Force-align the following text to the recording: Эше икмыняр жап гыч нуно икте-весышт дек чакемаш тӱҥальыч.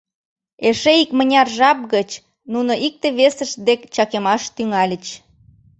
Эше 0.67 0.93
икмыняр 1.03 1.47
жап 1.57 1.79
гыч 1.93 2.09
нуно 2.53 2.73
икте-весышт 2.87 3.57
дек 3.67 3.81
чакемаш 3.95 4.43
тӱҥальыч. 4.55 5.05